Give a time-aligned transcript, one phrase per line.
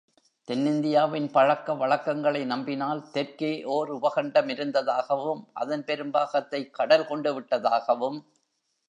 [0.47, 8.23] தென்னிந்தியாவின் பழக்க வழக்கங்களை நம்பினால் தெற்கே ஓர் உபகண்டமிருந்ததாகவும், அதன் பெரும் பாகத்தைக் கடல் கொண்டுவிட்டதாகவும்.